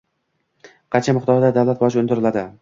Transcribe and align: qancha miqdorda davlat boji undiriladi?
qancha 0.95 1.15
miqdorda 1.19 1.53
davlat 1.59 1.85
boji 1.85 2.01
undiriladi? 2.05 2.47